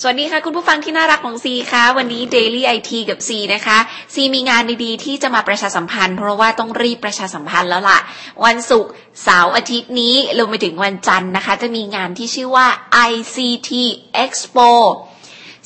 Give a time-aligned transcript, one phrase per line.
[0.00, 3.78] สวัสดีค่ะ คุณผู้ฟังที่น่ารักของซีคะวันนี้ Daily IT กับซีนะคะ
[4.14, 7.98] ซีมีงานดีๆ ที่จะมาประชาสัมพันธ์ เพราะว่าต้องรีบประชาสัมพันธ์แล้วล่ะ
[8.44, 12.66] วันศุกร์เสาร์อาทิตย์นี้รวมไปถึงวันจันทร์นะคะ จะมีงานที่ชื่อว่า
[13.10, 13.70] ICT
[14.24, 14.70] Expo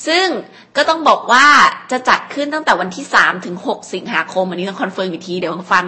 [0.06, 0.26] ซึ่ง
[0.76, 1.46] ก็ต้องบอกว่า
[1.90, 5.84] จะจัดขึ้นตั้งแต่วันที่ 3 ถึง 6 สิงหาคม อันนี้ต้อง confirm อีกที เดี๋ยวฟัง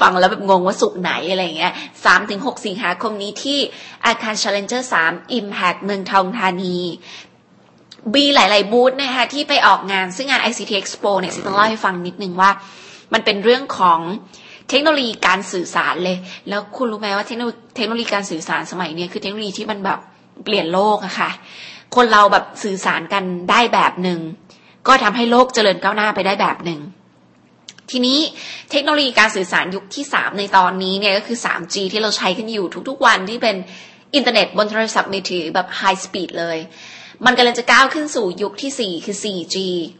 [0.00, 3.58] ฟังแล้วแบบงงว่าศุกร์ไหนอะไรเงี้ย3ถึง 6 สิงหาคมนี้ที่
[4.06, 6.78] อาคาร Challenger 3 Impact เมืองทองธานี
[8.16, 12.50] มีหลาย ๆ บูธนะคะที่ไปออกงานซึ่งงาน ICT Expo เนี่ยต้องเล่าให้ฟังนิดนึงว่า
[13.12, 14.00] มันเป็นเรื่องของ
[14.68, 16.16] เทคโนโลยีการสื่อสารเลย
[16.48, 19.98] แล้วคุณรู้ไหมว่าเทคโนโลยีการสื่อสารสมัยนี้คือเทคโนโลยีที่มันแบบ
[20.44, 21.30] เปลี่ยนโลกอะค่ะ
[21.96, 24.20] คนเราแบบสื่อสารกันได้แบบหนึ่ง
[24.88, 26.80] ก็ทำให้โลกเจริญก้าวหน้าไปได้แบบหนึ่ง
[27.90, 28.18] ทีนี้
[28.70, 33.56] เทคโนโลยีการสื่อสารยุคที่ 3 ในตอนนี้เนี่ยก็คือ 3G ที่เราใช้กันอยู่ทุกๆวันที่เป็น
[34.14, 36.58] อินเทอร์เน็ตบนโทรศัพท์มือถือแบบ high speed เลย
[37.26, 39.56] มันกำลังจะก้าวขึ้นสู่ยุคที่ 4 คือ 4G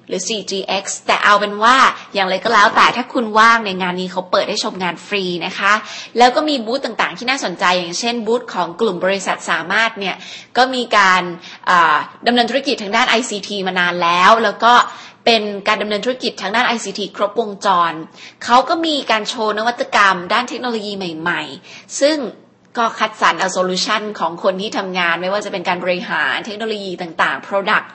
[0.08, 1.76] หรือ 4GX แต่เอาเป็นว่า
[2.14, 5.72] อย่างไรก็แล้วแต่ถ้าคุณว่างในงานนี้เขาเปิดให้ชมงานฟรีนะคะ
[6.18, 10.16] แล้วก็มีบูธต่างๆ ที่น่าสนใจอย่างเช่นบูธของกลุ่มบริษัทสามารถเนี่ย
[10.56, 11.22] ก็มีการ
[12.26, 14.74] ดำเนินธุรกิจทางด้าน ICT มานานแล้ว แล้วก็
[15.24, 17.92] เป็นการดำเนินธุรกิจทางด้าน ICT ครบวงจร
[18.44, 22.16] เขาก็มีการโชว์นวัตกรรมด้านเทคโนโลยีใหม่ ๆ ซึ่ง
[22.78, 27.86] ก็คัดสรรเอา solution ของคนที่ทำงาน ไม่ว่าจะเป็นการบริหารเทคโนโลยีต่างๆ Product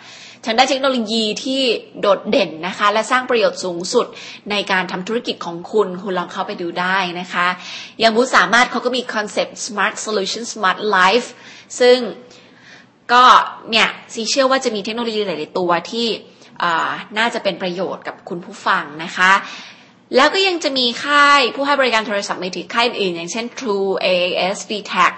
[0.45, 1.61] ทางด้านเทคโนโลยีที่
[1.99, 4.05] โดดเด่นนะคะ และสร้างประโยชน์สูงสุด
[4.51, 7.47] ในการทำธุรกิจของคุณ คุณลองเข้าไปดูได้นะคะ
[7.99, 11.27] อย่างบูธสามารถเขาก็มี concept smart solution smart life
[11.79, 11.97] ซึ่ง
[13.13, 13.23] ก็
[13.71, 16.07] เนี่ยซีเชื่อว่าจะมีเทคโนโลยีหลาย ๆ ตัวที่
[17.17, 19.31] น่าจะเป็นประโยชน์กับคุณผู้ฟังนะคะ
[20.15, 25.11] แล้วก็ยังจะมีค่ายผู้ให้บริการโทรศัพท์มือถือค่ายอื่น อย่างเช่น True AAS d t a c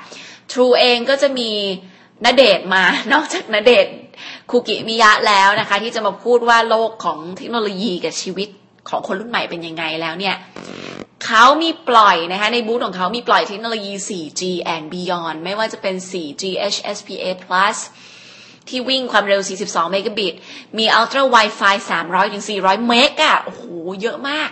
[0.52, 1.52] True เองก็จะมี
[2.26, 3.88] นเดชมานอกจากนเดช
[4.52, 8.50] คุกิมิยะแล้วนะคะ ที่จะมาพูดว่าโลกของเทคโนโลยีกับชีวิต
[8.90, 10.36] ของคนรุ่นใหม่เป็นยังไงแล้วเนี่ย
[11.26, 14.42] เขามีปล่อยนะคะในบูธของเขามีปล่อยเทคโนโลยี 4G
[14.74, 16.44] and beyond ไม่ว่าจะเป็น 4G
[16.74, 17.78] HSPA plus
[18.68, 20.34] ที่วิ่งความเร็ว 42 เมกะบิต
[20.78, 23.64] มี Ultra Wi-Fi 300 ถึง 400 เมกะโอ้โห
[24.02, 24.50] เยอะมาก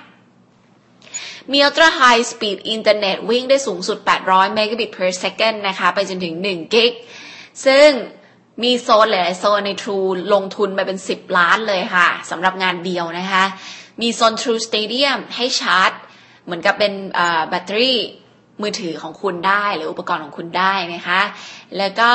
[1.52, 3.97] มี Ultra High Speed Internet วิ่งได้สูงสุด
[4.28, 6.91] 800 Megabit per second นะคะ ไปจนถึง1กิก
[7.66, 7.90] ซึ่ง
[8.63, 13.44] มีโซนหลายโซนใน True ลงทุนไปเป็น 10 ล้านเลยค่ะสำหรับงานเดียวนะคะ
[14.02, 15.91] มีโซน True Stadium ให้ชาร์จ
[16.46, 16.94] เหมือนกับเป็น
[17.50, 18.00] แบตเตอรี่
[18.62, 21.22] มือถือของคุณได้หรืออุปกรณ์ของคุณได้นะคะ
[21.78, 22.12] แล้วก็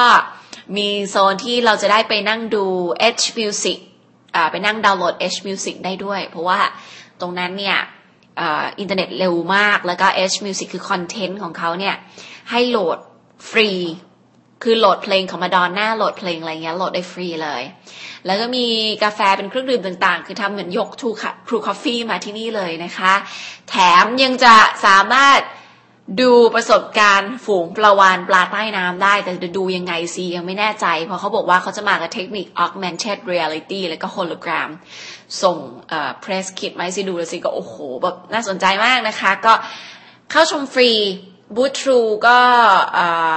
[0.76, 2.64] มีโซนที่เราจะได้ไปนั่งดู
[3.16, 3.78] H Music
[4.50, 6.60] ไปนั่งดาวน์โหลด H Music ได้ด้วย เพราะว่า
[7.20, 7.78] ตรงนั้นเนี่ย
[8.40, 11.94] อินเทอร์เน็ตเร็วมาก แล้วก็ H Music คือ content ของเขาเนี่ย
[12.50, 12.98] ให้โหลด
[13.50, 13.70] ฟรี
[14.62, 17.62] คือโหลดเพลงของมาดอนน่าโหลดเพลงอะไรเงี้ยโหลดได้ฟรีเลย
[18.26, 18.66] แล้วก็มี
[19.04, 23.14] กาแฟเป็นเครื่องดื่มต่างๆ คือทำเหมือนยก True Coffee มาที่นี่เลยนะคะ
[23.70, 24.54] แถมยังจะ
[24.86, 25.38] สามารถ
[26.20, 34.70] ดูประสบการณ์ฝูงปลาวานปลาใต้น้ำได้ แต่จะดูยังไงซียังไม่แน่ใจ เพราะเขาบอกว่าเขาจะมากับเทคนิค augmented reality แล้วก็ hologram
[35.42, 35.56] ส่ง
[35.88, 39.52] เอ่อเพรสคิดมาให้ซีดูแล้วซีก็โอ้โหแบบน่าสนใจมากนะคะ ก็
[40.30, 40.90] เข้าชมฟรี
[41.56, 42.38] บูทรูก็
[42.94, 43.34] เอ่อ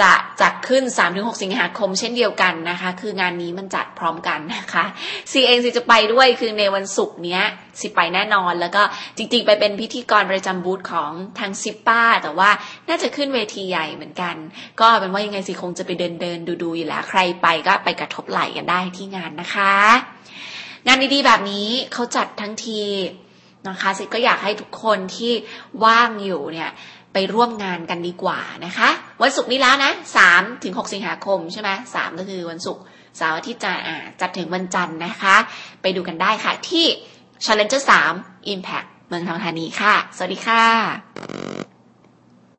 [0.00, 0.12] จะ
[0.42, 4.84] จัดขึ้น 3-6 สิงหาคมเช่นเดียวกันนะคะ คืองานนี้มันจัดพร้อมกันนะคะ
[5.30, 7.42] ซีเองซีจะไปด้วยคือในวันศุกร์เนี้ย
[7.80, 8.82] ซีไปแน่นอนแล้วก็
[9.16, 12.50] จริงๆ ไปเป็นพิธีกรประจำบูธของทางซิปป้า แต่ว่า
[12.88, 14.34] น่าจะขึ้นเวทีใหญ่เหมือนกัน
[14.80, 19.74] ก็เป็นว่ายังไงซีคงจะไปเดินเดินดูๆอยู่แล้ว ใครไปก็ไปกระทบไหลกันได้ที่งานนะคะ
[20.86, 22.82] งานดีๆแบบนี้เขาจัดทั้งที
[23.68, 25.32] นะคะซิก็อยากให้ทุกคนที่
[25.84, 26.70] ว่างอยู่เนี่ย
[27.18, 28.88] ไปร่วมงานกันดีกว่านะคะ
[29.22, 32.82] วันศุกร์นี้แล้วนะสามถึงหกสิงหาคมใช่ไหมสามก็คือวันศุกร์
[33.16, 35.36] เสาร์อาทิตย์จะอ่าจัดถึงวันจันทร์นะคะ
[35.82, 36.86] ไปดูกันได้ค่ะที่
[37.44, 37.82] Challenger
[38.16, 41.75] 3 Impact เมืองทองธานีค่ะ สวัสดีค่ะ